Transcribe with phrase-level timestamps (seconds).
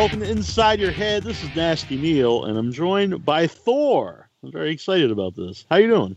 [0.00, 1.24] welcome to Inside Your Head.
[1.24, 4.30] This is Nasty Neil, and I'm joined by Thor.
[4.42, 5.66] I'm very excited about this.
[5.68, 6.16] How you doing?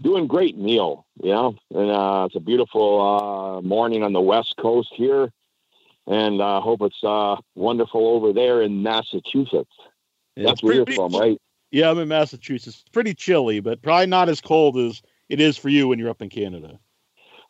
[0.00, 1.04] Doing great, Neil.
[1.22, 5.30] You know, and uh, it's a beautiful uh, morning on the West Coast here,
[6.06, 9.74] and I uh, hope it's uh, wonderful over there in Massachusetts.
[10.34, 11.38] Yeah, That's where you're from, right?
[11.72, 12.80] Yeah, I'm in Massachusetts.
[12.80, 16.08] It's pretty chilly, but probably not as cold as it is for you when you're
[16.08, 16.78] up in Canada.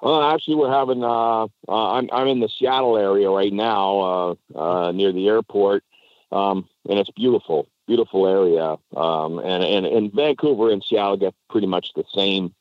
[0.05, 1.03] Well, actually, we're having.
[1.03, 5.83] Uh, uh, I'm I'm in the Seattle area right now, uh, uh, near the airport,
[6.31, 8.77] um, and it's beautiful, beautiful area.
[8.95, 12.55] Um, and and and Vancouver and Seattle get pretty much the same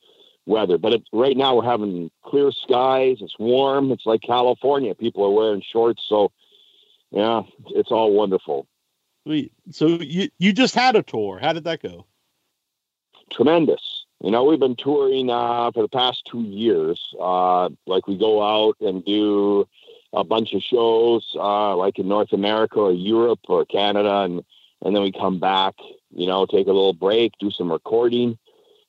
[0.45, 3.17] weather, but it's, right now we're having clear skies.
[3.19, 3.91] It's warm.
[3.91, 4.95] It's like California.
[4.95, 6.31] People are wearing shorts, so
[7.11, 8.67] yeah, it's all wonderful.
[9.25, 9.51] Sweet.
[9.69, 11.39] So you you just had a tour.
[11.39, 12.05] How did that go?
[13.31, 13.92] Tremendous
[14.23, 16.99] you know, we've been touring uh, for the past two years.
[17.19, 19.67] Uh, like we go out and do
[20.13, 24.41] a bunch of shows, uh, like in North America or Europe or Canada, and
[24.81, 25.75] and then we come back.
[26.15, 28.37] You know, take a little break, do some recording,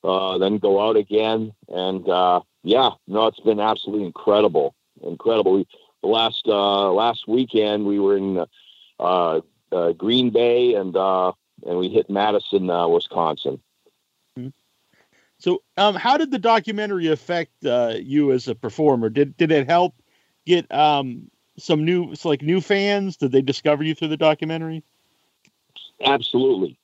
[0.05, 1.53] uh, then go out again.
[1.69, 5.55] And uh, yeah, no, it's been absolutely incredible, incredible.
[5.55, 5.67] We,
[6.05, 8.47] last uh, last weekend we were in
[9.99, 13.61] Green Bay and and we hit Madison, Wisconsin.
[15.45, 19.11] So, um, how did the documentary affect uh, you as a performer?
[19.11, 19.95] Did did it help
[20.47, 23.19] get um, some new, like new fans?
[23.19, 24.83] Did they discover you through the documentary?
[26.03, 26.79] Absolutely.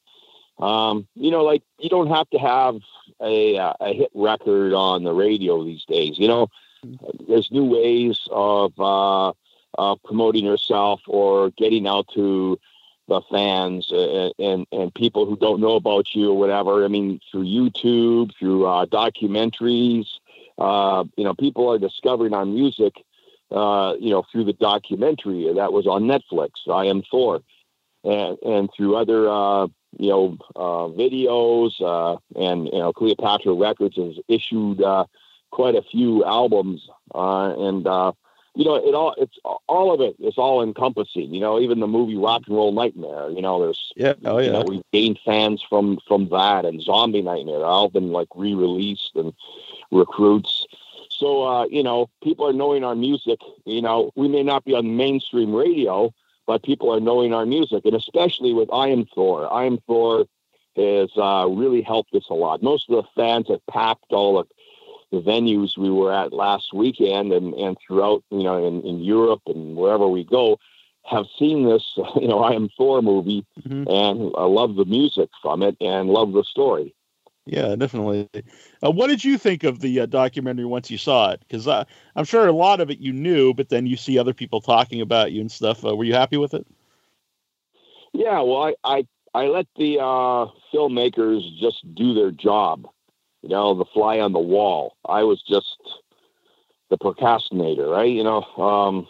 [0.58, 2.76] Um, you know, like you don't have to have
[3.22, 6.18] a, a hit record on the radio these days.
[6.18, 6.50] You know,
[7.28, 9.32] there's new ways of uh,
[9.78, 12.60] uh, promoting yourself or getting out to
[13.10, 16.84] the fans and, and, and people who don't know about you or whatever.
[16.84, 20.06] I mean, through YouTube, through uh, documentaries,
[20.58, 22.94] uh, you know, people are discovering our music,
[23.50, 26.50] uh, you know, through the documentary that was on Netflix.
[26.70, 27.42] I am Thor,
[28.04, 29.66] and and through other uh,
[29.98, 34.82] you know uh, videos uh, and you know Cleopatra Records has issued
[35.50, 37.84] quite a few albums and
[38.54, 39.38] you know, it all it's
[39.68, 41.32] all of it is all encompassing.
[41.32, 43.30] You know, even the movie Rock and Roll Nightmare.
[43.30, 44.46] You know, there's yeah, oh yeah.
[44.46, 47.64] You know, we gained fans from from that and Zombie Nightmare.
[47.64, 49.32] All been like re-released and
[49.90, 50.66] recruits.
[51.10, 53.38] So uh, you know, people are knowing our music.
[53.64, 56.12] You know, we may not be on mainstream radio,
[56.46, 59.52] but people are knowing our music, and especially with I Am Thor.
[59.52, 60.26] I Am Thor
[60.76, 62.62] has uh, really helped us a lot.
[62.62, 64.44] Most of the fans have packed all the
[65.10, 69.42] the venues we were at last weekend and, and throughout, you know, in, in Europe
[69.46, 70.58] and wherever we go,
[71.04, 71.84] have seen this,
[72.16, 73.88] you know, I Am Thor movie mm-hmm.
[73.88, 76.94] and I love the music from it and love the story.
[77.46, 78.28] Yeah, definitely.
[78.84, 81.40] Uh, what did you think of the uh, documentary once you saw it?
[81.40, 81.84] Because uh,
[82.14, 85.00] I'm sure a lot of it you knew, but then you see other people talking
[85.00, 85.84] about you and stuff.
[85.84, 86.66] Uh, were you happy with it?
[88.12, 92.86] Yeah, well, I I, I let the uh, filmmakers just do their job
[93.42, 94.96] you know, the fly on the wall.
[95.06, 95.78] I was just
[96.90, 98.10] the procrastinator, right?
[98.10, 99.06] You know, um,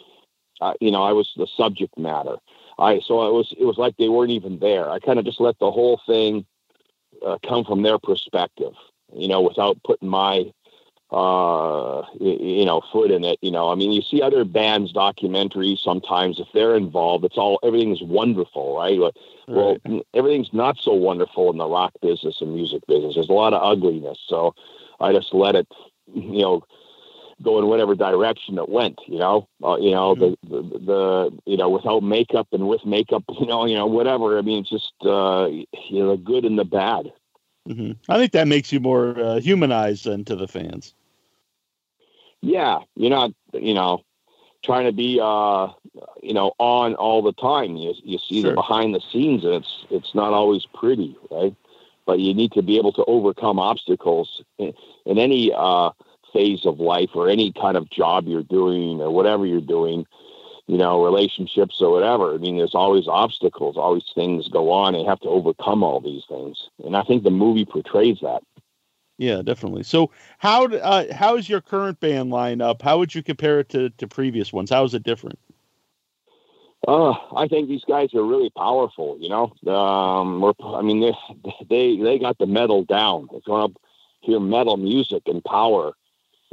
[0.61, 2.37] I, you know, I was the subject matter.
[2.79, 4.89] I so it was it was like they weren't even there.
[4.89, 6.45] I kind of just let the whole thing
[7.25, 8.73] uh, come from their perspective,
[9.13, 10.51] you know, without putting my
[11.11, 13.37] uh, you know, foot in it.
[13.41, 16.39] You know, I mean, you see other bands' documentaries sometimes.
[16.39, 18.97] If they're involved, it's all everything's wonderful, right?
[19.47, 20.05] Well, right.
[20.13, 23.15] everything's not so wonderful in the rock business and music business.
[23.15, 24.19] There's a lot of ugliness.
[24.25, 24.55] So
[25.01, 25.67] I just let it,
[26.13, 26.63] you know,
[27.41, 28.97] go in whatever direction it went.
[29.05, 30.53] You know, uh, you know mm-hmm.
[30.53, 33.23] the, the, the you know without makeup and with makeup.
[33.41, 34.37] You know, you know whatever.
[34.37, 37.11] I mean, it's just uh, you know the good and the bad.
[37.67, 37.93] Mm-hmm.
[38.07, 40.93] I think that makes you more uh, humanized than to the fans
[42.41, 44.03] yeah, you're not, you know,
[44.63, 45.69] trying to be, uh,
[46.21, 47.75] you know, on all the time.
[47.75, 48.51] You you see sure.
[48.51, 51.55] the behind the scenes, and it's it's not always pretty, right?
[52.05, 54.73] But you need to be able to overcome obstacles in,
[55.05, 55.91] in any uh,
[56.33, 60.05] phase of life or any kind of job you're doing or whatever you're doing.
[60.67, 62.33] You know, relationships or whatever.
[62.33, 65.99] I mean, there's always obstacles, always things go on, and you have to overcome all
[65.99, 66.69] these things.
[66.85, 68.41] And I think the movie portrays that.
[69.21, 69.83] Yeah, definitely.
[69.83, 70.09] So,
[70.39, 72.81] how uh, how is your current band lineup?
[72.81, 74.71] How would you compare it to, to previous ones?
[74.71, 75.37] How is it different?
[76.87, 79.19] Uh, I think these guys are really powerful.
[79.19, 81.13] You know, um, we're, I mean, they
[81.69, 83.27] they they got the metal down.
[83.31, 83.81] If you want to
[84.21, 85.93] hear metal music and power,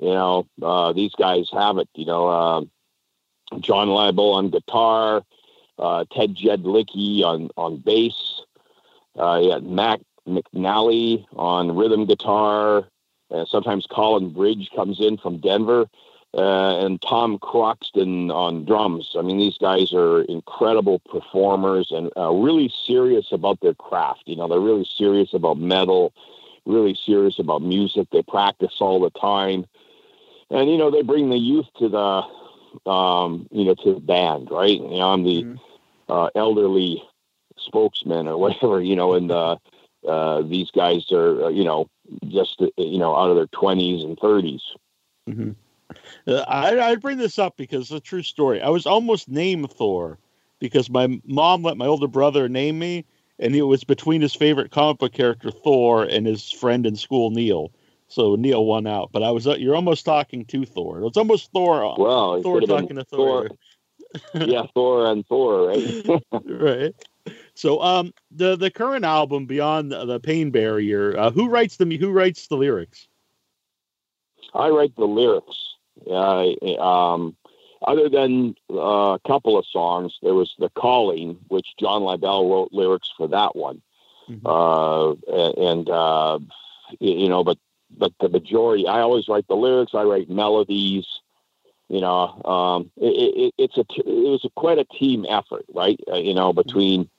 [0.03, 1.89] you know, uh, these guys have it.
[1.95, 2.61] You know, uh,
[3.61, 5.23] John Leibel on guitar,
[5.79, 8.43] uh, Ted Jedlicki on on bass.
[9.19, 12.89] Uh, yeah, Mac McNally on rhythm guitar.
[13.31, 15.89] and sometimes Colin Bridge comes in from Denver.
[16.35, 19.15] uh, and Tom Croxton on drums.
[19.19, 24.25] I mean, these guys are incredible performers and uh, really serious about their craft.
[24.27, 26.13] You know, they're really serious about metal,
[26.67, 28.09] really serious about music.
[28.13, 29.65] They practice all the time,
[30.51, 34.49] and you know, they bring the youth to the, um, you know, to the band.
[34.51, 34.79] Right?
[34.79, 36.13] You know, I'm the mm-hmm.
[36.13, 37.03] uh, elderly
[37.57, 38.83] spokesman or whatever.
[38.83, 39.57] You know, and uh,
[40.09, 41.89] uh, these guys are, uh, you know,
[42.29, 44.61] just you know, out of their twenties and 30s
[45.29, 45.51] mm-hmm.
[46.27, 48.61] Uh, I, I bring this up because it's a true story.
[48.61, 50.19] I was almost named Thor
[50.59, 53.05] because my mom let my older brother name me,
[53.39, 57.31] and it was between his favorite comic book character Thor and his friend in school
[57.31, 57.73] Neil.
[58.09, 61.03] So Neil won out, but I was uh, you're almost talking to Thor.
[61.05, 61.85] It's almost Thor.
[61.85, 63.49] Uh, well, Thor talking to Thor.
[63.49, 64.47] Thor.
[64.47, 66.23] yeah, Thor and Thor, right?
[66.45, 66.95] right.
[67.59, 72.13] So, um, the the current album, Beyond the Pain Barrier, uh, who writes the who
[72.13, 73.09] writes the lyrics?
[74.55, 75.75] I write the lyrics.
[76.09, 77.37] Uh, um,
[77.83, 82.69] other than uh, a couple of songs, there was "The Calling," which John Lydell wrote
[82.71, 83.83] lyrics for that one,
[84.31, 84.47] mm-hmm.
[84.47, 85.15] uh,
[85.73, 86.39] and uh,
[87.01, 87.59] you know, but
[87.91, 89.97] but the majority, I always write the lyrics.
[89.97, 91.07] I write melodies.
[91.89, 95.99] You know, um, it, it, it's a it was a, quite a team effort, right?
[96.09, 97.11] Uh, you know, between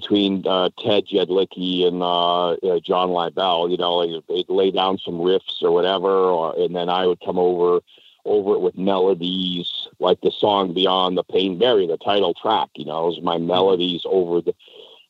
[0.00, 4.98] between uh, Ted Jedlicki and uh, uh, John Lydell, you know, like they'd lay down
[4.98, 7.80] some riffs or whatever, or, and then I would come over
[8.26, 12.68] over it with melodies, like the song "Beyond the Pain Barrier," the title track.
[12.74, 14.54] You know, it was my melodies over the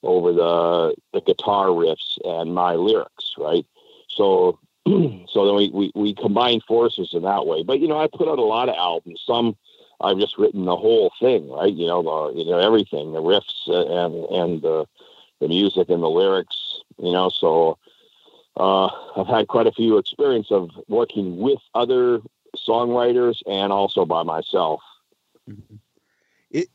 [0.05, 3.67] over the the guitar riffs and my lyrics, right?
[4.09, 7.65] So, so then we, we we combine forces in that way.
[7.65, 9.21] But you know, I put out a lot of albums.
[9.27, 9.57] Some
[10.01, 11.73] I've just written the whole thing, right?
[11.73, 14.87] You know, the you know everything, the riffs and and the
[15.41, 16.81] the music and the lyrics.
[16.99, 17.79] You know, so
[18.57, 22.21] uh, I've had quite a few experience of working with other
[22.57, 24.81] songwriters and also by myself.
[25.49, 25.77] Mm-hmm.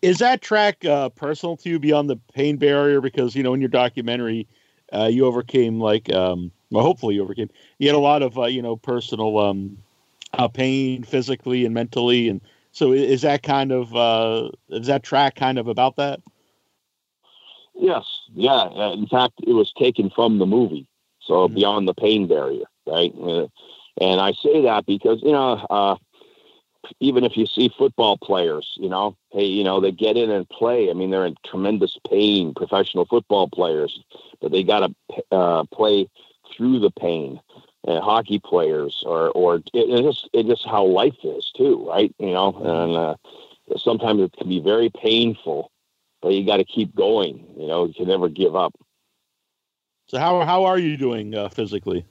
[0.02, 3.02] Is that track uh, personal to you beyond the pain barrier?
[3.02, 4.48] Because you know, in your documentary,
[4.94, 7.50] uh, you overcame like, um, well, hopefully you overcame.
[7.80, 9.78] You had a lot of uh, you know personal um,
[10.34, 12.42] uh, pain, physically and mentally, and
[12.72, 16.22] so is that kind of uh, is that track kind of about that?
[17.76, 18.92] Yes, yeah.
[18.94, 20.88] In fact, it was taken from the movie,
[21.20, 21.56] so mm-hmm.
[21.56, 23.14] beyond the pain barrier, right?
[23.20, 23.48] Uh,
[24.00, 25.96] and I say that because, you know, uh,
[27.00, 30.48] even if you see football players, you know, hey, you know, they get in and
[30.50, 30.90] play.
[30.90, 34.00] I mean, they're in tremendous pain, professional football players,
[34.42, 36.10] but they got to uh, play
[36.56, 37.40] through the pain.
[37.84, 42.14] And hockey players, or or it, it's just it's just how life is too, right?
[42.20, 45.72] You know, and uh, sometimes it can be very painful,
[46.22, 47.44] but you got to keep going.
[47.58, 48.76] You know, you can never give up.
[50.08, 52.06] So how how are you doing uh, physically?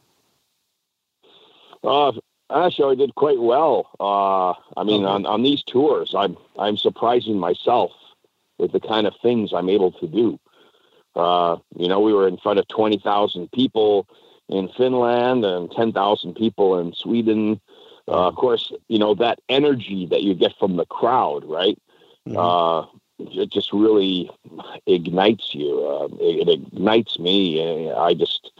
[1.85, 2.13] Uh,
[2.51, 3.91] actually, I did quite well.
[4.01, 5.13] Uh, I mean, okay.
[5.13, 7.93] on, on these tours, I'm I'm surprising myself
[8.59, 10.41] with the kind of things I'm able to do.
[11.15, 14.09] Uh, you know, we were in front of twenty thousand people
[14.51, 17.61] in Finland and ten thousand people in Sweden.
[18.09, 21.79] Uh, of course, you know that energy that you get from the crowd, right?
[22.29, 22.37] Mm-hmm.
[22.37, 22.87] Uh,
[23.19, 24.31] it just really
[24.87, 25.87] ignites you.
[25.87, 27.93] Uh, it, it, ignites me.
[27.93, 28.51] I just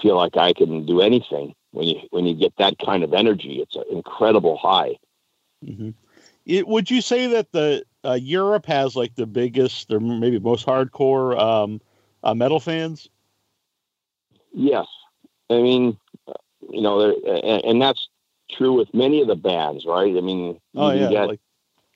[0.00, 3.60] feel like I can do anything when you when you get that kind of energy,
[3.60, 4.96] it's an incredible high.
[5.64, 5.90] Mm-hmm.
[6.46, 10.66] It, would you say that the uh, Europe has like the biggest or maybe most
[10.66, 11.80] hardcore um,
[12.22, 13.08] uh, metal fans?
[14.52, 14.86] Yes,
[15.50, 15.96] I mean,
[16.70, 18.08] you know, and, and, that's
[18.50, 20.14] true with many of the bands, right?
[20.16, 21.40] I mean, oh yeah, like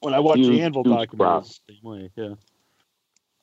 [0.00, 1.60] when I watch huge, the Anvil documentaries,
[2.16, 2.34] yeah.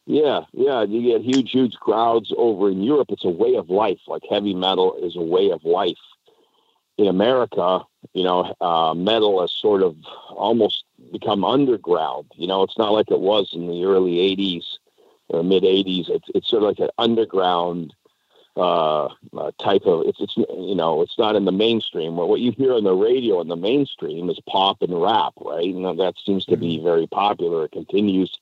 [0.05, 3.09] Yeah, yeah, you get huge, huge crowds over in Europe.
[3.11, 3.99] It's a way of life.
[4.07, 5.99] Like heavy metal is a way of life
[6.99, 7.81] in America,
[8.13, 9.95] you know, uh, metal has sort of
[10.31, 12.25] almost become underground.
[12.35, 14.65] You know, it's not like it was in the early '80s
[15.29, 16.09] or mid '80s.
[16.09, 17.93] It's it's sort of like an underground
[18.55, 20.03] uh, uh, type of.
[20.07, 22.15] It's it's you know, it's not in the mainstream.
[22.15, 25.73] What what you hear on the radio in the mainstream is pop and rap, right?
[25.73, 26.85] And that seems to be mm-hmm.
[26.85, 27.65] very popular.
[27.65, 28.37] It continues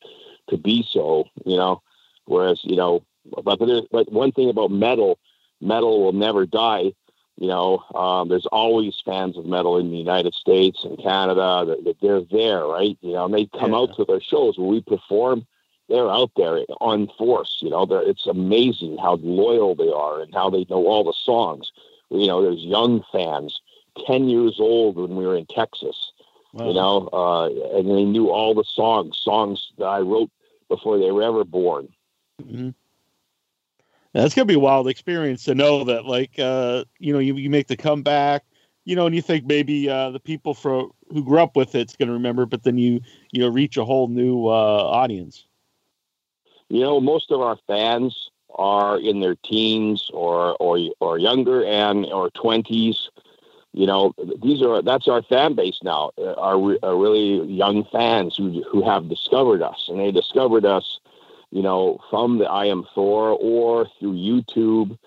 [0.50, 1.26] to be so.
[1.46, 1.82] You know,
[2.26, 3.04] whereas you know,
[3.44, 5.20] but there's but one thing about metal,
[5.62, 6.94] metal will never die
[7.40, 11.66] you know, um, there's always fans of metal in the United States and Canada.
[11.68, 12.98] That, they're there, right?
[13.02, 13.78] You know, and they come yeah.
[13.78, 15.46] out to their shows where we perform.
[15.90, 17.58] They're out there on force.
[17.62, 21.72] You know, it's amazing how loyal they are and how they know all the songs.
[22.10, 23.62] You know, there's young fans,
[24.06, 26.12] ten years old when we were in Texas.
[26.54, 26.68] Wow.
[26.68, 30.32] You know, uh, and they knew all the songs, songs that I wrote
[30.70, 31.90] before they were ever born.
[32.42, 32.70] Mm-hmm.
[34.14, 37.50] That's gonna be a wild experience to know that, like, uh, you know, you, you
[37.50, 38.44] make the comeback,
[38.86, 41.96] you know, and you think maybe uh, the people from who grew up with it's
[41.96, 43.02] going to remember, but then you
[43.32, 45.46] you know reach a whole new uh, audience.
[46.70, 52.06] You know, most of our fans are in their teens or or or younger and
[52.06, 53.10] or twenties.
[53.74, 56.12] You know, these are that's our fan base now.
[56.18, 61.00] Our, our really young fans who who have discovered us, and they discovered us,
[61.52, 64.98] you know, from the I Am Thor or through YouTube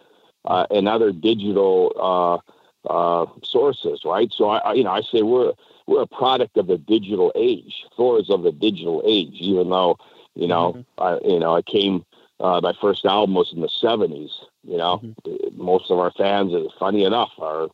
[0.45, 4.33] uh, and other digital uh, uh, sources, right?
[4.33, 5.53] So I, I, you know, I say we're
[5.87, 7.85] we're a product of the digital age.
[7.97, 9.99] Thor is of the digital age, even though
[10.35, 11.03] you know, mm-hmm.
[11.03, 12.05] I, you know, I came.
[12.39, 14.31] Uh, my first album was in the '70s.
[14.67, 15.63] You know, mm-hmm.
[15.63, 17.69] most of our fans, uh, funny enough, are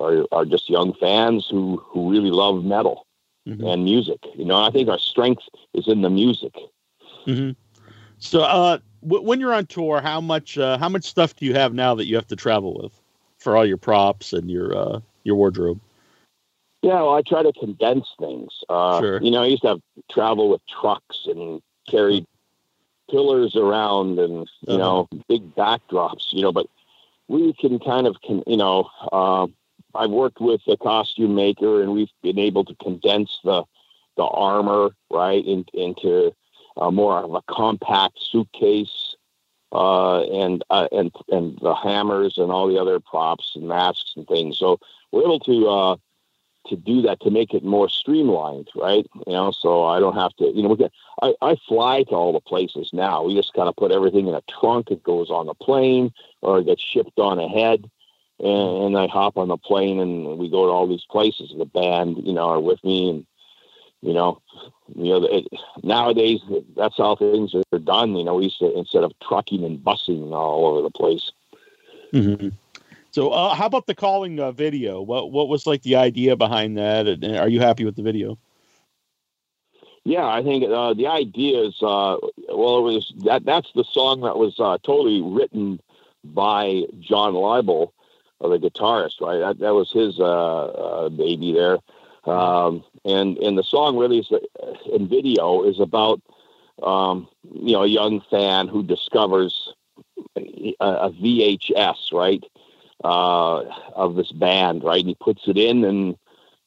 [0.00, 3.06] are are just young fans who who really love metal
[3.46, 3.64] mm-hmm.
[3.64, 4.18] and music.
[4.34, 5.42] You know, I think our strength
[5.74, 6.54] is in the music.
[7.26, 7.50] Mm-hmm.
[8.18, 11.54] So, uh, w- when you're on tour, how much uh, how much stuff do you
[11.54, 13.00] have now that you have to travel with
[13.38, 15.80] for all your props and your uh, your wardrobe?
[16.82, 18.62] Yeah, well, I try to condense things.
[18.68, 19.22] Uh, sure.
[19.22, 19.80] You know, I used to have
[20.10, 22.26] travel with trucks and carried
[23.10, 24.76] pillars around and you uh-huh.
[24.76, 26.32] know big backdrops.
[26.32, 26.66] You know, but
[27.28, 28.90] we can kind of can you know.
[29.12, 29.46] Uh,
[29.94, 33.64] I've worked with a costume maker, and we've been able to condense the
[34.16, 36.34] the armor right in, into
[36.76, 39.16] uh, more of a compact suitcase,
[39.72, 44.26] uh, and uh, and and the hammers and all the other props and masks and
[44.26, 44.58] things.
[44.58, 44.78] So
[45.10, 45.96] we're able to uh,
[46.66, 49.06] to do that to make it more streamlined, right?
[49.26, 50.46] You know, so I don't have to.
[50.46, 53.24] You know, get, I I fly to all the places now.
[53.24, 54.90] We just kind of put everything in a trunk.
[54.90, 56.12] It goes on the plane
[56.42, 57.90] or it gets shipped on ahead.
[58.40, 61.52] And, and I hop on the plane and we go to all these places.
[61.56, 63.26] The band, you know, are with me, and
[64.00, 64.40] you know,
[64.94, 65.46] you know, it,
[65.82, 66.40] nowadays
[66.76, 68.14] that's how things are done.
[68.14, 71.32] You know, we used to instead of trucking and busing all over the place.
[72.12, 72.48] Mm-hmm.
[73.10, 75.00] So, uh, how about the calling uh, video?
[75.00, 77.06] What what was like the idea behind that?
[77.06, 78.38] And are you happy with the video?
[80.04, 82.16] Yeah, I think uh, the idea is uh,
[82.48, 85.80] well, it was that that's the song that was uh, totally written
[86.24, 87.92] by John Leibel,
[88.40, 89.38] uh, the guitarist, right?
[89.38, 90.16] That, that was his
[91.16, 91.78] baby there.
[92.24, 94.30] Um, and and the song really is
[94.92, 96.20] in video is about
[96.82, 99.72] um, you know a young fan who discovers
[100.36, 102.44] a, a VHS right
[103.04, 103.62] uh,
[103.94, 106.16] of this band right and he puts it in and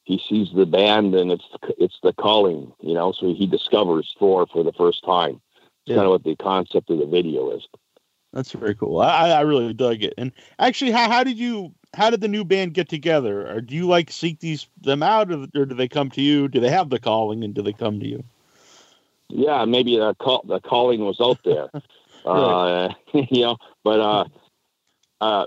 [0.04, 1.44] he sees the band and it's
[1.78, 5.40] it's the calling you know so he discovers Thor for the first time.
[5.84, 5.96] It's yeah.
[5.96, 7.66] kind of what the concept of the video is.
[8.32, 9.00] That's very cool.
[9.00, 10.14] I, I really dug it.
[10.16, 13.46] And actually, how, how did you how did the new band get together?
[13.48, 16.48] Or do you like seek these them out, or, or do they come to you?
[16.48, 18.24] Do they have the calling, and do they come to you?
[19.28, 21.68] Yeah, maybe the call the calling was out there,
[22.24, 23.58] uh, you know.
[23.84, 24.24] But uh,
[25.22, 25.44] uh,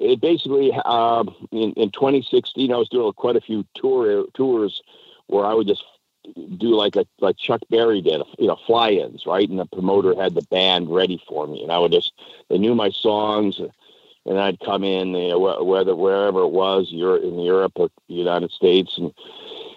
[0.00, 4.82] it basically uh, in, in 2016, I was doing quite a few tour tours
[5.26, 5.84] where I would just
[6.56, 9.48] do like a like Chuck Berry did, you know, fly-ins, right?
[9.48, 12.12] And the promoter had the band ready for me, and I would just
[12.48, 13.60] they knew my songs
[14.24, 18.14] and I'd come in, you know, whether wherever it was, Europe, in Europe or the
[18.14, 19.12] United States, and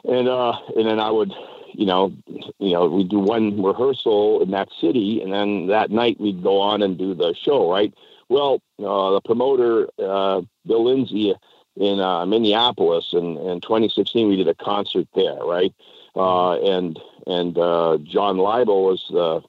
[0.05, 1.34] and uh, and then I would,
[1.74, 2.13] you know,
[2.60, 6.60] you know, we'd do one rehearsal in that city, and then that night we'd go
[6.60, 7.93] on and do the show, right?
[8.31, 11.35] Well, uh, the promoter, uh, Bill Lindsay,
[11.75, 15.73] in uh, Minneapolis, in, in 2016, we did a concert there, right?
[16.15, 16.97] Uh, and
[17.27, 19.41] and uh, John Leibel was the,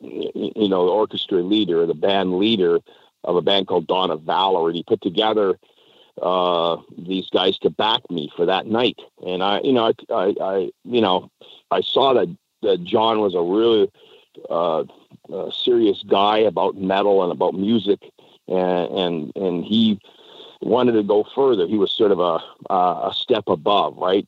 [0.00, 2.78] you know, the orchestra leader, the band leader
[3.24, 5.58] of a band called Dawn of Valor, and he put together
[6.22, 9.00] uh, these guys to back me for that night.
[9.26, 11.30] And I, you know, I, I, I you know,
[11.70, 13.90] I saw that that John was a really
[14.48, 14.84] uh,
[15.50, 18.00] serious guy about metal and about music,
[18.50, 20.00] and and and he
[20.60, 21.66] wanted to go further.
[21.66, 22.38] He was sort of a
[22.72, 24.26] a step above, right?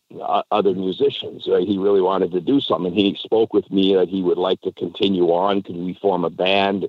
[0.50, 1.44] Other musicians.
[1.44, 2.92] He really wanted to do something.
[2.92, 5.62] He spoke with me that he would like to continue on.
[5.62, 6.88] Could we form a band?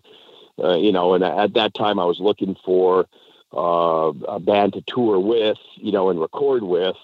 [0.61, 3.07] uh, you know, and at that time I was looking for
[3.53, 6.95] uh, a band to tour with, you know, and record with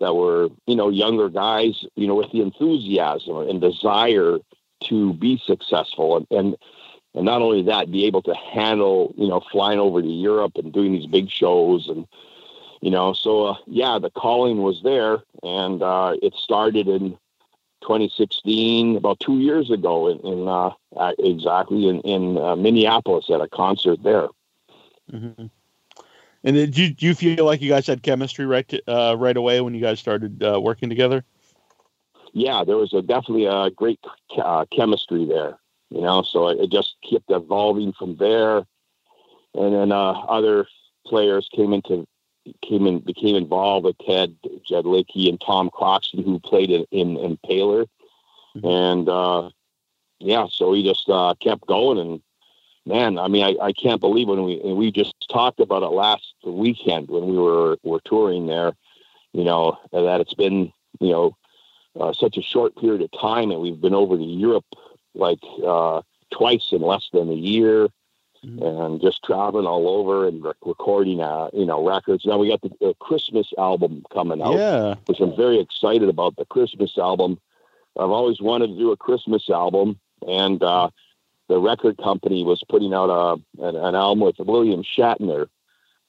[0.00, 4.38] that were, you know, younger guys, you know, with the enthusiasm and desire
[4.84, 6.56] to be successful and, and
[7.14, 10.72] and not only that, be able to handle, you know, flying over to Europe and
[10.72, 12.06] doing these big shows and,
[12.80, 17.16] you know, so uh, yeah, the calling was there, and uh, it started in
[17.82, 20.70] 2016, about two years ago, in, in uh,
[21.18, 24.28] exactly in, in uh, Minneapolis at a concert there.
[25.12, 25.46] Mm-hmm.
[26.44, 29.36] And did you do you feel like you guys had chemistry right to, uh, right
[29.36, 31.24] away when you guys started uh, working together?
[32.32, 34.00] Yeah, there was a, definitely a great
[34.42, 35.58] uh, chemistry there.
[35.92, 38.58] You know, so it, just kept evolving from there,
[39.54, 40.66] and then uh, other
[41.06, 42.06] players came into
[42.62, 44.34] came in, became involved with Ted
[44.70, 47.84] Jedlicki and Tom Croxton, who played in in, in Paler,
[48.56, 48.66] mm-hmm.
[48.66, 49.50] and uh,
[50.18, 51.98] yeah, so he just uh, kept going.
[51.98, 52.22] And
[52.86, 56.34] man, I mean, I, I can't believe when we we just talked about it last
[56.42, 58.72] weekend when we were were touring there.
[59.34, 61.36] You know that it's been you know
[62.00, 64.64] uh, such a short period of time, and we've been over to Europe
[65.14, 67.88] like uh, twice in less than a year
[68.44, 68.62] mm-hmm.
[68.62, 72.24] and just traveling all over and rec- recording, uh, you know, records.
[72.24, 74.94] Now we got the, the, Christmas album coming out, yeah.
[75.06, 76.36] which I'm very excited about.
[76.36, 77.38] The Christmas album.
[77.98, 80.88] I've always wanted to do a Christmas album, and uh,
[81.48, 85.48] the record company was putting out a an, an, album with William Shatner,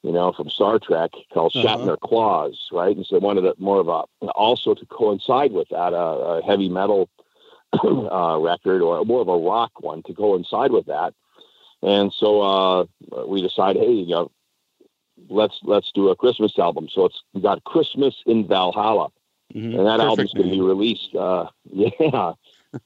[0.02, 1.68] you know, from Star Trek called uh-huh.
[1.68, 2.96] Shatner Claus, right?
[2.96, 6.42] And so they wanted it more of a also to coincide with that a, a
[6.44, 7.10] heavy metal
[7.84, 11.14] uh, record or more of a rock one to coincide with that.
[11.82, 12.86] And so uh,
[13.28, 14.32] we decided, hey, you know,
[15.30, 16.88] let's let's do a Christmas album.
[16.90, 19.10] So it's we got Christmas in Valhalla,
[19.54, 19.78] mm-hmm.
[19.78, 21.16] and that Perfect album's going to be released.
[21.16, 22.34] Uh, yeah,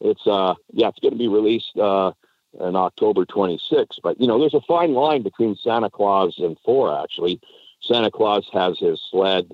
[0.02, 2.12] it's uh, yeah, it's going to be released uh,
[2.60, 4.00] in October 26th.
[4.02, 7.02] But you know, there's a fine line between Santa Claus and Thor.
[7.02, 7.40] Actually,
[7.82, 9.52] Santa Claus has his sled,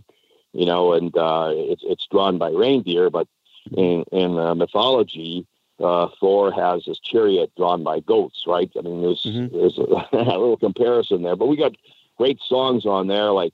[0.54, 3.10] you know, and uh, it's it's drawn by reindeer.
[3.10, 3.28] But
[3.72, 5.46] in in uh, mythology,
[5.80, 8.72] uh, Thor has his chariot drawn by goats, right?
[8.78, 9.56] I mean, there's mm-hmm.
[9.56, 9.84] there's a,
[10.18, 11.76] a, little comparison there, but we got
[12.18, 13.54] great songs on there like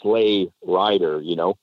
[0.00, 1.56] "Sleigh Rider," you know,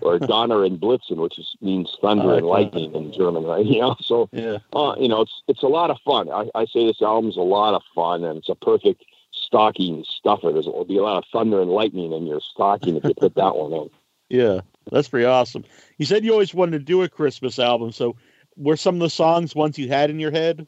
[0.00, 2.98] or "Donner and Blitzen," which is, means thunder like and lightning that.
[2.98, 3.66] in German, right?
[3.66, 4.58] You know, so yeah.
[4.72, 6.30] uh, you know, it's it's a lot of fun.
[6.30, 10.52] I, I say this album's a lot of fun, and it's a perfect stocking stuffer.
[10.52, 13.34] There's will be a lot of thunder and lightning in your stocking if you put
[13.34, 13.90] that one in.
[14.28, 15.64] Yeah, that's pretty awesome.
[15.98, 18.16] You said you always wanted to do a Christmas album, so
[18.56, 20.66] were some of the songs ones you had in your head?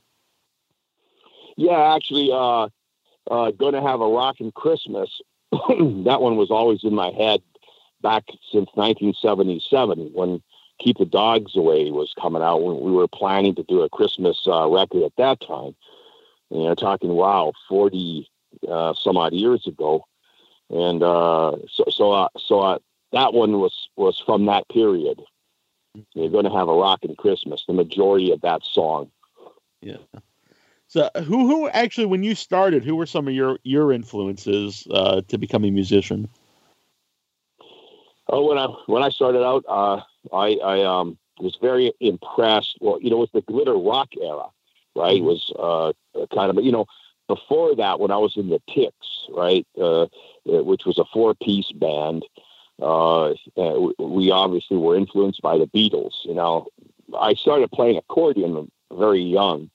[1.56, 2.68] Yeah, actually, uh,
[3.30, 5.10] uh, to have a rockin' Christmas.
[5.52, 7.42] that one was always in my head
[8.02, 10.42] back since 1977 when
[10.78, 12.62] Keep the Dogs Away was coming out.
[12.62, 15.74] When we were planning to do a Christmas uh, record at that time,
[16.50, 18.28] you know, talking wow, 40
[18.68, 20.04] uh, some odd years ago,
[20.70, 22.78] and uh, so so uh, so uh,
[23.12, 25.20] that one was was from that period.
[26.14, 27.64] You're going to have a rocking Christmas.
[27.66, 29.10] The majority of that song.
[29.80, 29.96] Yeah.
[30.86, 35.22] So who who actually when you started, who were some of your your influences uh,
[35.28, 36.28] to become a musician?
[38.28, 40.00] Oh, when I when I started out, uh,
[40.34, 42.78] I I um, was very impressed.
[42.80, 44.46] Well, you know, with the glitter rock era,
[44.96, 45.20] right?
[45.20, 45.24] Mm-hmm.
[45.24, 46.86] Was uh, kind of you know
[47.28, 50.06] before that when I was in the Ticks, right, uh,
[50.44, 52.24] which was a four piece band.
[52.80, 53.34] Uh,
[53.98, 56.24] we obviously were influenced by the Beatles.
[56.24, 56.66] You know,
[57.18, 59.70] I started playing accordion very young,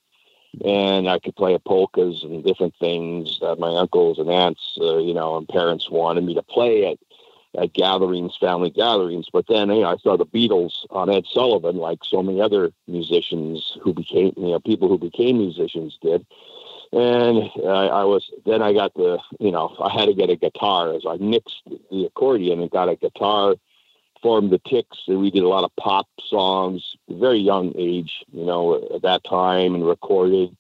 [0.64, 5.14] and I could play polkas and different things that my uncles and aunts, uh, you
[5.14, 6.98] know, and parents wanted me to play at
[7.58, 9.28] at gatherings, family gatherings.
[9.32, 12.72] But then, you know, I saw the Beatles on Ed Sullivan, like so many other
[12.88, 16.26] musicians who became, you know, people who became musicians did
[16.92, 20.36] and I, I was then I got the you know I had to get a
[20.36, 23.56] guitar as I nixed the accordion and got a guitar,
[24.22, 28.46] formed the Ticks, and we did a lot of pop songs, very young age, you
[28.46, 30.56] know, at that time, and recorded.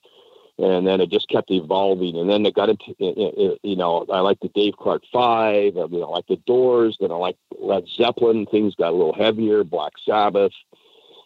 [0.57, 4.39] And then it just kept evolving, and then it got into, you know, I like
[4.39, 8.45] the Dave Clark Five, you know, like the Doors, then I like Led Zeppelin.
[8.45, 10.53] Things got a little heavier, Black Sabbath.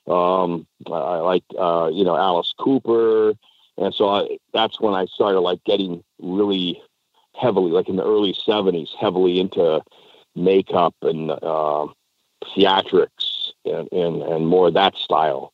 [0.08, 3.34] Um, I like, uh, you know, Alice Cooper,
[3.80, 6.82] and so I, that's when I started like getting really
[7.36, 9.82] heavily, like in the early '70s, heavily into
[10.36, 11.88] makeup and uh,
[12.44, 15.54] theatrics and, and, and more that style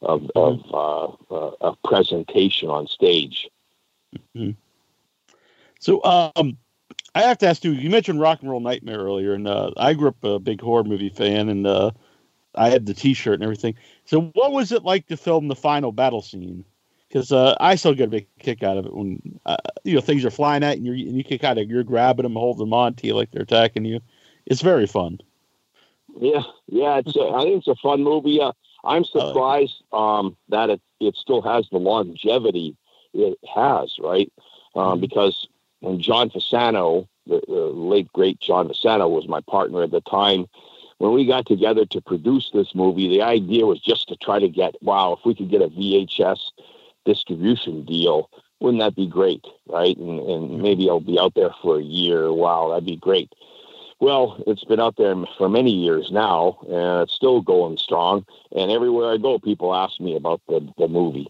[0.00, 0.38] of mm-hmm.
[0.38, 3.48] of, uh, uh, of presentation on stage.
[4.36, 4.50] Mm-hmm.
[5.78, 6.56] So, um,
[7.14, 7.72] I have to ask you.
[7.72, 10.84] You mentioned Rock and Roll Nightmare earlier, and uh, I grew up a big horror
[10.84, 11.90] movie fan, and uh,
[12.54, 13.74] I had the T-shirt and everything.
[14.04, 16.64] So, what was it like to film the final battle scene?
[17.12, 20.00] Because uh, I still get a big kick out of it when uh, you know
[20.00, 22.72] things are flying at you and, you can kind of you're grabbing them, holding them
[22.72, 24.00] on to you like they're attacking you.
[24.46, 25.20] It's very fun.
[26.18, 28.40] Yeah, yeah, it's a, I think it's a fun movie.
[28.40, 28.52] Uh,
[28.84, 32.76] I'm surprised um, that it it still has the longevity
[33.12, 34.32] it has, right?
[34.74, 35.00] Um, mm-hmm.
[35.00, 35.48] Because
[35.80, 40.46] when John Fasano, the, the late great John Fasano, was my partner at the time.
[40.96, 44.48] When we got together to produce this movie, the idea was just to try to
[44.48, 46.38] get wow, if we could get a VHS
[47.04, 49.96] distribution deal, wouldn't that be great, right?
[49.96, 52.32] And, and maybe I'll be out there for a year.
[52.32, 53.32] Wow, that'd be great.
[54.00, 58.24] Well, it's been out there for many years now, and it's still going strong.
[58.54, 61.28] And everywhere I go, people ask me about the, the movie.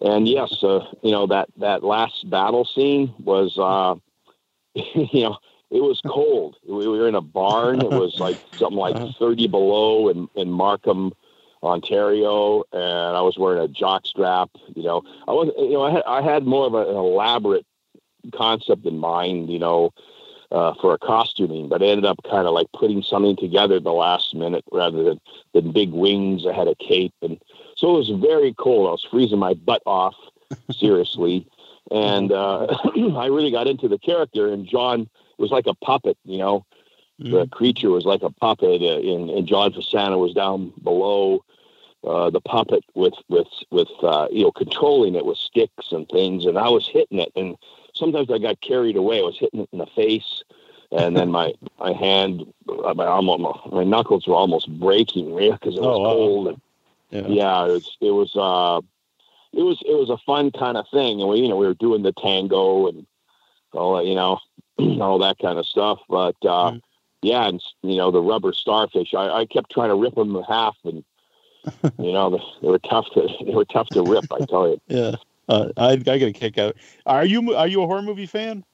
[0.00, 3.94] And yes, uh, you know that that last battle scene was, uh,
[4.74, 5.38] you know,
[5.70, 6.56] it was cold.
[6.66, 7.80] We were in a barn.
[7.82, 9.12] It was like something like Uh-huh.
[9.18, 11.12] 30 below in, in Markham,
[11.62, 14.50] Ontario, and I was wearing a jock strap.
[14.74, 17.66] You know, I was you know I had I had more of an elaborate
[18.34, 19.50] concept in mind.
[19.50, 19.92] You know,
[20.50, 23.84] uh, for a costuming, but I ended up kind of like putting something together at
[23.84, 25.20] the last minute rather than
[25.52, 26.46] than big wings.
[26.46, 27.40] I had a cape, and
[27.76, 28.88] so it was very cold.
[28.88, 30.14] I was freezing my butt off,
[30.70, 31.46] seriously,
[31.90, 32.66] and uh,
[33.16, 34.52] I really got into the character.
[34.52, 36.64] And John was like a puppet, you know
[37.18, 37.50] the Mhm.
[37.50, 41.44] creature was like a puppet, uh, and, and John Fasano was down below
[42.04, 46.46] uh, the puppet with with with uh, you know controlling it with sticks and things,
[46.46, 47.56] and I was hitting it, and
[47.94, 49.18] sometimes I got carried away.
[49.18, 50.44] I was hitting it in the face,
[50.92, 55.82] and then my my hand, uh, my almost my knuckles were almost breaking because it
[55.82, 56.08] was Oh, wow.
[56.14, 56.48] cold.
[56.48, 56.60] And,
[57.10, 57.28] Yeah.
[57.28, 58.80] yeah, it was it was uh,
[59.52, 61.74] it was it was a fun kind of thing, and we you know we were
[61.74, 63.06] doing the tango and
[63.72, 64.38] all that, you know
[65.02, 66.36] all that kind of stuff, but.
[66.44, 66.82] uh Mhm.
[67.22, 69.14] Yeah, and you know the rubber starfish.
[69.14, 71.04] I, I kept trying to rip them in half, and
[71.98, 72.30] you know
[72.62, 74.24] they, were tough to they were tough to rip.
[74.32, 74.80] I tell you.
[74.88, 75.16] Yeah.
[75.48, 76.76] Uh, I I get a kick out.
[77.06, 78.64] Are you are you a horror movie fan?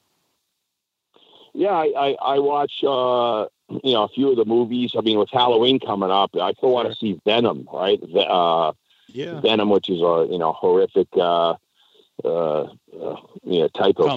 [1.53, 3.47] Yeah, I I, I watch uh,
[3.83, 4.93] you know a few of the movies.
[4.97, 7.99] I mean, with Halloween coming up, I still want to see Venom, right?
[8.01, 8.73] The, uh,
[9.07, 9.39] Yeah.
[9.39, 11.55] Venom, which is a you know horrific uh,
[12.23, 14.07] uh, uh, you know type of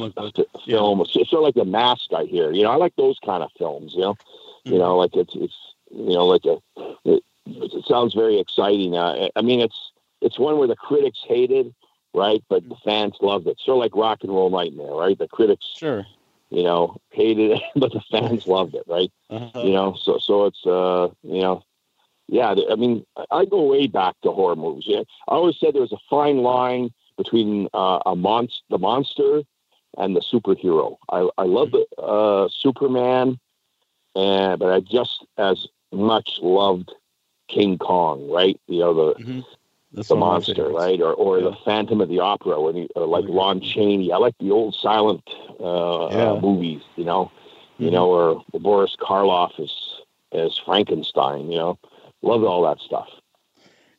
[0.67, 1.01] film.
[1.01, 2.13] It's, it's sort of like the mask.
[2.15, 2.53] I hear.
[2.53, 3.95] You know, I like those kind of films.
[3.95, 4.19] You know,
[4.65, 4.79] you Mhm.
[4.79, 5.57] know, like it's it's
[5.91, 6.59] you know like a
[7.05, 8.95] it, it sounds very exciting.
[8.97, 11.75] Uh, I mean, it's it's one where the critics hated,
[12.15, 13.59] right, but the fans loved it.
[13.61, 15.19] Sort of like Rock and Roll Nightmare, right?
[15.19, 16.07] The critics, Sure.
[16.51, 19.11] you know, hated it, but the fans loved it, right?
[19.31, 19.61] Uh-huh.
[19.61, 21.63] you know so so it's uh you know
[22.29, 25.83] yeah i mean i go way back to horror movies yeah i always said there
[25.83, 29.43] was a fine line between uh, a monster the monster
[29.99, 33.39] and the superhero i i love the uh superman
[34.17, 36.93] and but i just as much loved
[37.49, 39.45] king kong right you know the Mhm.
[40.09, 41.01] The one of my monster, right?
[41.01, 43.29] Or or the Phantom of the Opera, when he, or like yeah.
[43.29, 44.13] Lon Chaney.
[44.13, 45.23] I like the old silent
[45.61, 46.33] uh, Yeah.
[46.33, 47.31] uh, movies, you know,
[47.81, 47.93] you Mhm.
[47.93, 49.73] know, or Boris Karloff as
[50.33, 51.79] as Frankenstein, you know,
[52.23, 53.09] love all that stuff.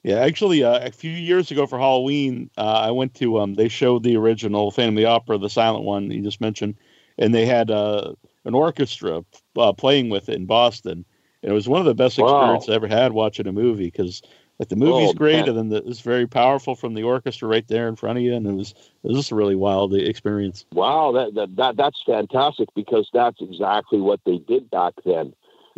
[0.04, 3.40] Yeah, actually, uh, a few years ago for Halloween, uh, I went to.
[3.40, 6.76] Um, they showed the original Phantom of the Opera, the silent one you just mentioned,
[7.18, 8.14] and they had uh,
[8.46, 9.24] an orchestra
[9.58, 11.04] uh, playing with it in Boston.
[11.44, 12.30] And it was one of the best Wow.
[12.30, 14.22] experiences I ever had watching a movie because
[14.58, 15.50] like the movie's Oh, great, man.
[15.50, 18.34] and then the, it's very powerful from the orchestra right there in front of you,
[18.36, 20.66] and it was it was just a really wild experience.
[20.72, 25.34] Wow, that that, that that's fantastic because that's exactly what they did back then.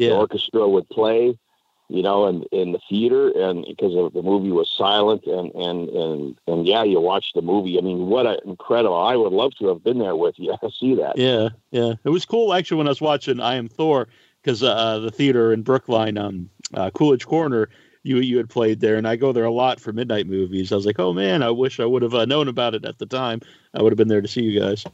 [0.06, 1.38] The orchestra would play,
[1.92, 5.90] you know, in in the theater, and because of the movie was silent, and and
[5.90, 7.78] and and yeah, you watch the movie.
[7.78, 8.98] I mean, what a incredible!
[8.98, 10.54] I would love to have been there with you.
[10.64, 11.18] I see that.
[11.18, 11.94] yeah, yeah.
[12.04, 14.08] It was cool actually when I was watching I Am Thor
[14.42, 17.68] because uh, the theater in Brookline, um, uh, Coolidge Corner,
[18.04, 20.72] you you had played there, and I go there a lot for midnight movies.
[20.72, 23.00] I was like, oh man, I wish I would have uh, known about it at
[23.00, 23.42] the time.
[23.74, 24.86] I would have been there to see you guys.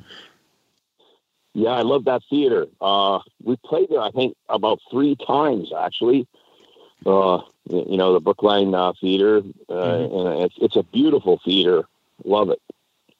[1.53, 2.67] Yeah, I love that theater.
[2.81, 6.27] Uh, we played there, I think, about three times actually.
[7.05, 10.27] Uh, you know, the Brookline uh, Theater, uh, Mhm.
[10.33, 11.88] and it's it's a beautiful theater.
[12.23, 12.62] Love it.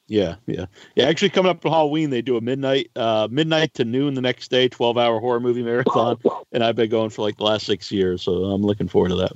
[0.08, 1.04] Yeah, yeah, yeah.
[1.04, 4.50] Actually, coming up to Halloween, they do a midnight, uh, midnight to noon the next
[4.50, 6.18] day, twelve hour horror movie marathon,
[6.52, 9.16] and I've been going for like the last six years, so I'm looking forward to
[9.16, 9.32] that.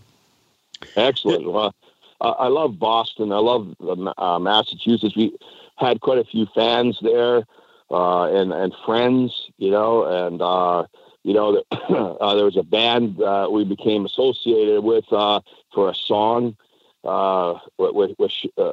[0.97, 1.51] Excellent.
[1.51, 1.75] Well,
[2.21, 3.33] I I love Boston.
[3.33, 3.75] I love
[4.19, 5.15] uh, Massachusetts.
[5.17, 5.37] We
[5.77, 7.45] had quite a few fans there,
[7.91, 10.87] uh, and and friends, you know, and uh,
[11.25, 15.41] you know, uh, there was a band uh, we became associated with uh,
[15.75, 16.57] for a song
[17.05, 18.73] uh, with with with, uh,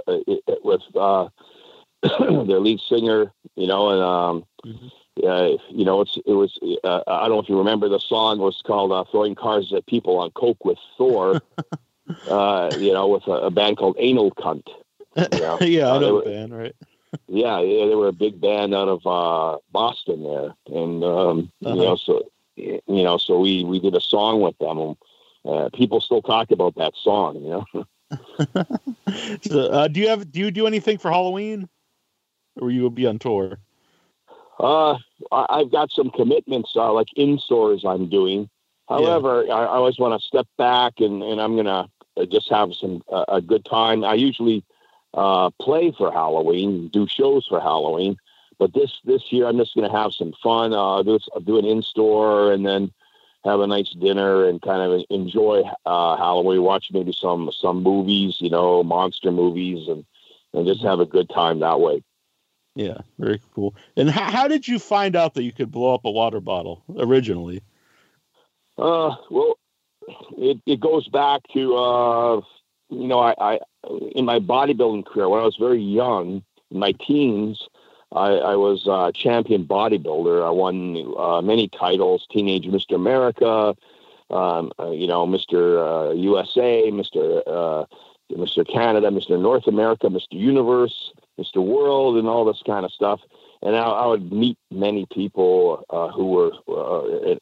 [0.64, 1.28] with uh,
[2.20, 4.92] their lead singer, you know, and um, Mhm.
[5.28, 6.58] uh, you know, it's it was.
[6.84, 9.86] Uh, I don't know if you remember the song was called uh, "Throwing Cars at
[9.86, 11.42] People on Coke" with Thor.
[12.28, 14.68] uh, you know, with a, a band called Anal Cunt.
[15.32, 16.76] Yeah, yeah, I they know were- the band, right?
[17.28, 21.76] Yeah, yeah, they were a big band out of uh, Boston there, and um, Uh-huh.
[21.76, 22.32] you know, so
[22.88, 24.78] you know, so we we did a song with them.
[24.80, 24.98] And,
[25.45, 27.86] uh, people still talk about that song, you know.
[29.41, 31.69] so, uh, do you have do you do anything for Halloween,
[32.60, 33.60] or you will be on tour?
[34.60, 34.98] Uh,
[35.32, 38.50] I, I've got some commitments, uh, like in stores I'm doing.
[38.89, 42.74] However, I, I always want to step back and, and I'm going to just have
[42.74, 44.04] some uh, a good time.
[44.04, 44.63] I usually
[45.13, 48.17] uh, play for Halloween, do shows for Halloween,
[48.60, 50.74] but this this year I'm just going to have some fun.
[50.74, 52.91] Uh, do do an in store and then
[53.45, 56.62] have a nice dinner and kind of enjoy uh, Halloween.
[56.62, 60.06] Watch maybe some some movies, you know, monster movies, and
[60.54, 62.04] and just have a good time that way.
[62.76, 63.76] Yeah, very cool.
[63.98, 66.84] And how, how did you find out that you could blow up a water bottle
[66.98, 67.62] originally?
[68.78, 69.58] Uh, well,
[70.38, 72.41] it, it goes back to uh,
[72.89, 73.60] you know I, I
[74.15, 77.67] in my bodybuilding career when I was very young, in my teens,
[78.12, 80.45] I, I was a champion bodybuilder.
[80.45, 82.95] I won uh, many titles: Teenage Mr.
[82.95, 83.76] America,
[84.30, 86.10] um, uh, you know, Mr.
[86.10, 87.41] Uh, USA, Mr.
[87.45, 87.86] Uh,
[88.32, 88.67] Mr.
[88.67, 89.39] Canada, Mr.
[89.39, 90.34] North America, Mr.
[90.34, 91.63] Universe, Mr.
[91.65, 93.22] World, and all this kind of stuff.
[93.62, 97.36] And I, I would meet many people uh, who were uh,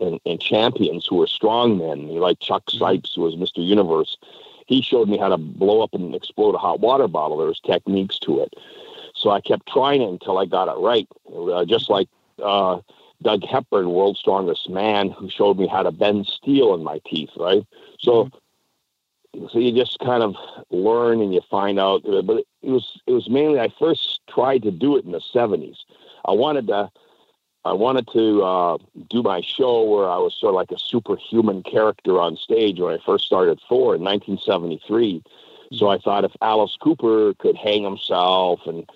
[0.00, 2.82] and, and, champions who were strong men, like Chuck mm-hmm.
[2.82, 3.64] Sipes, who was Mr.
[3.64, 4.16] Universe.
[4.66, 7.38] He showed me how to blow up and explode a hot water bottle.
[7.38, 8.54] There was techniques to it.
[9.20, 11.06] So I kept trying it until I got it right.
[11.30, 12.08] Uh, just like
[12.42, 12.80] uh,
[13.22, 17.30] Doug Hepburn, World's Strongest Man, who showed me how to bend steel in my teeth,
[17.36, 17.66] right?
[17.98, 18.24] So,
[19.36, 19.46] mm-hmm.
[19.52, 20.34] so you just kind of
[20.70, 22.02] learn and you find out.
[22.08, 25.20] Uh, but it was it was mainly I first tried to do it in the
[25.34, 25.76] '70s.
[26.24, 26.90] I wanted to
[27.64, 28.78] I wanted to uh,
[29.10, 32.94] do my show where I was sort of like a superhuman character on stage when
[32.94, 35.22] I first started Thor in 1973.
[35.72, 38.88] So I thought if Alice Cooper could hang himself and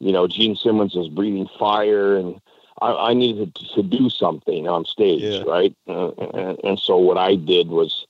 [0.00, 2.40] you know, Gene Simmons was breathing fire, and
[2.80, 5.42] I, I needed to do something on stage, yeah.
[5.42, 5.74] right?
[5.88, 8.06] Uh, and, and, so what I did was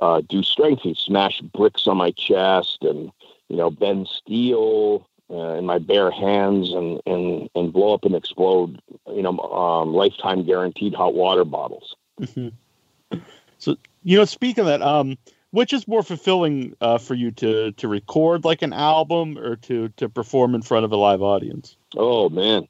[0.00, 3.10] uh, do strength feats, smash bricks on my chest, and
[3.48, 8.14] you know, bend steel uh, in my bare hands, and and and blow up and
[8.14, 11.96] explode, you know, um, lifetime guaranteed hot water bottles.
[12.20, 13.18] Mm-hmm.
[13.58, 15.18] So you know, speaking of that, um,
[15.56, 19.88] which is more fulfilling uh, for you to to record like an album or to
[19.96, 21.78] to perform in front of a live audience?
[21.96, 22.68] Oh man,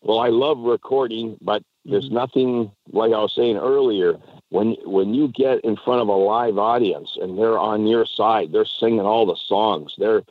[0.00, 2.14] well I love recording, but there's mm-hmm.
[2.14, 4.14] nothing like I was saying earlier.
[4.48, 8.52] When when you get in front of a live audience and they're on your side,
[8.52, 9.94] they're singing all the songs.
[9.98, 10.22] They're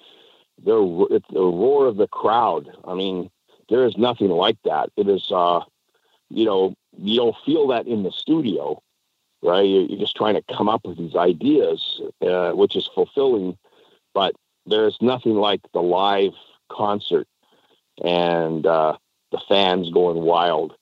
[0.65, 2.75] they're it's the roar of the crowd.
[2.87, 3.29] I mean,
[3.69, 4.89] there is nothing like that.
[4.97, 5.59] It is, uh,
[6.29, 8.81] you know, you don't feel that in the studio
[9.43, 9.61] right?
[9.61, 13.57] You're, just trying to come up with these ideas, uh, which is fulfilling,
[14.13, 14.33] but
[14.65, 16.33] there's nothing like the live
[16.71, 17.27] concert
[18.03, 18.97] and uh,
[19.31, 20.73] the fans going wild,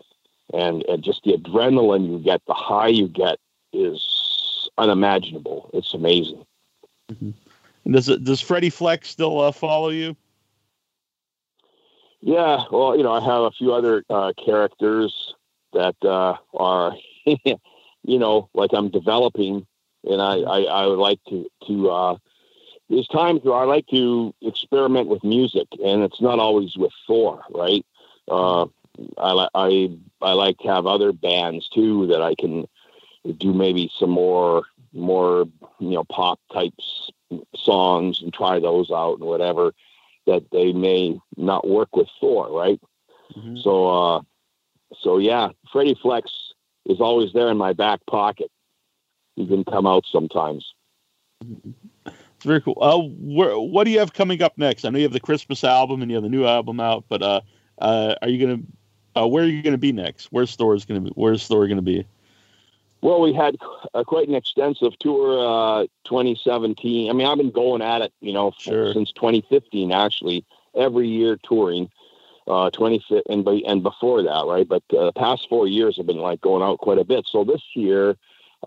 [0.54, 3.38] and, and just the adrenaline you get, the high you get
[3.74, 5.70] is unimaginable.
[5.74, 6.46] It's amazing.
[7.12, 7.92] Mm-hmm.
[7.92, 10.16] Does it, does Freddie Flex still uh, follow you?
[12.22, 15.34] Yeah, well, you know, I have a few other uh, characters
[15.74, 16.94] that uh, are
[18.04, 19.66] you know, like I'm developing,
[20.04, 21.90] and I I, I would like to to.
[21.90, 22.18] Uh,
[22.90, 27.42] there's times where I like to experiment with music, and it's not always with Thor,
[27.50, 27.86] right?
[28.28, 28.66] Uh,
[29.18, 32.68] I like I I like to have other bands too that I can
[33.38, 35.48] do maybe some more more
[35.80, 37.10] you know pop types
[37.56, 39.74] songs and try those out and whatever
[40.28, 42.80] that they may not work with Thor, right?
[43.36, 43.58] Mm-hmm.
[43.64, 44.22] So uh
[45.00, 46.51] so yeah, Freddie Flex
[46.92, 48.52] is always there in my back pocket.
[49.36, 50.74] He can come out sometimes.
[52.06, 52.78] It's very cool.
[52.82, 54.86] Uh, where, what do you have coming up next?
[54.86, 57.22] I know you have the Christmas album and you have the new album out, but
[57.22, 57.42] uh,
[57.80, 58.62] uh, are you gonna?
[59.16, 60.28] Uh, where are you gonna be next?
[60.32, 61.12] Where's Thor's gonna be?
[61.16, 62.06] Where's Thor gonna be?
[63.02, 63.56] Well, we had
[63.94, 67.10] uh, quite an extensive tour, uh, 2017.
[67.10, 68.94] I mean, I've been going at it, you know, sure.
[68.94, 71.90] since 2015, actually, every year touring
[72.52, 74.68] uh, 20 and and before that, right?
[74.68, 77.26] But uh, the past four years have been like going out quite a bit.
[77.26, 78.18] So this year,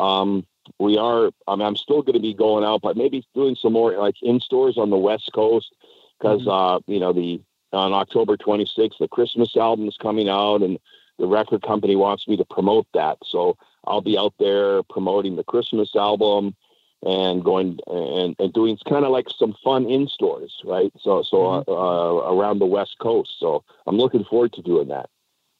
[0.01, 0.47] um,
[0.79, 1.31] we are.
[1.47, 4.17] I mean, I'm still going to be going out, but maybe doing some more like
[4.23, 5.75] in stores on the West Coast
[6.19, 6.51] because mm-hmm.
[6.51, 7.43] uh, you know the
[7.75, 10.79] on October 26th the Christmas album is coming out, and
[11.19, 13.19] the record company wants me to promote that.
[13.23, 16.57] So I'll be out there promoting the Christmas album
[17.05, 20.93] and going and, and doing kind of like some fun in stores, right?
[21.01, 21.71] So so mm-hmm.
[21.71, 23.35] uh, uh, around the West Coast.
[23.39, 25.11] So I'm looking forward to doing that.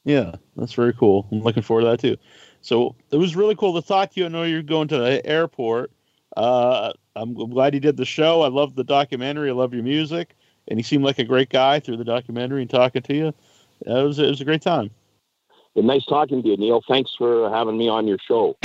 [0.05, 1.27] Yeah, that's very cool.
[1.33, 2.17] I'm looking forward to that too.
[2.61, 4.27] So it was really cool to talk to you.
[4.27, 5.93] I know you're going to the airport.
[6.37, 8.43] Uh, I'm glad you did the show.
[8.43, 9.51] I love the documentary.
[9.51, 10.35] I love your music,
[10.69, 13.35] and you seem like a great guy through the documentary and talking to you.
[13.87, 14.91] It was it was a great time.
[15.75, 16.83] Been nice talking to you, Neil.
[16.87, 18.57] Thanks for having me on your show.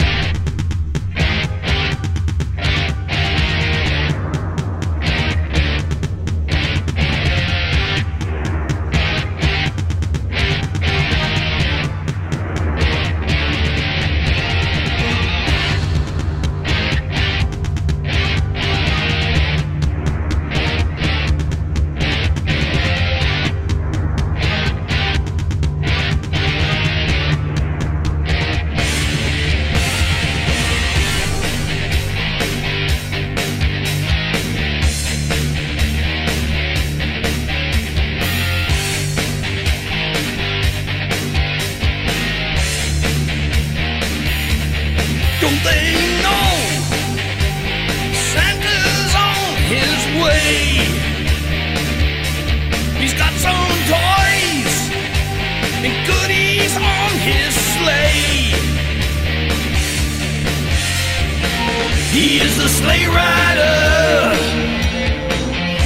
[62.19, 64.35] He is the sleigh rider.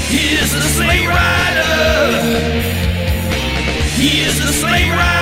[0.10, 1.70] He is the sleigh rider.
[4.02, 5.13] He is the sleigh rider.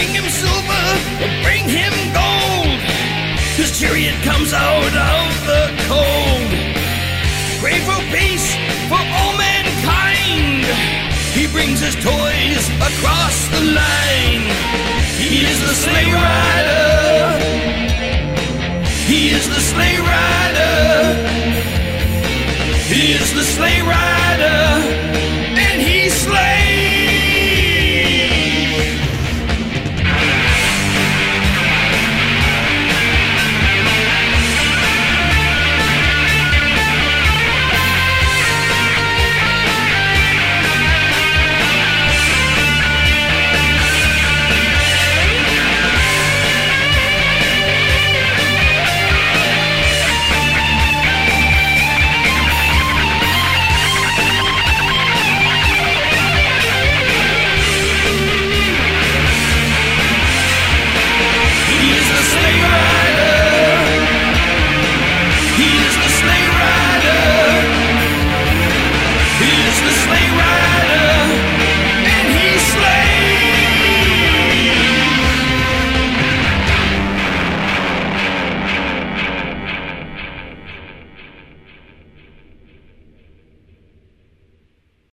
[0.00, 0.84] Bring him silver,
[1.42, 2.80] bring him gold.
[3.60, 6.50] His chariot comes out of the cold.
[7.60, 8.56] Pray for peace
[8.88, 10.64] for all mankind.
[11.36, 14.44] He brings his toys across the line.
[15.20, 17.36] He is the sleigh rider.
[19.04, 21.12] He is the sleigh rider.
[22.88, 25.09] He is the sleigh rider.